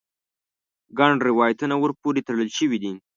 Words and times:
ګڼ 0.97 1.11
روایتونه 1.27 1.75
ور 1.77 1.91
پورې 2.01 2.21
تړل 2.27 2.49
شوي 2.57 2.77
دي. 2.83 2.93